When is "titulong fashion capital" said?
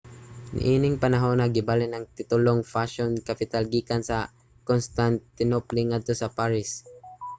2.17-3.63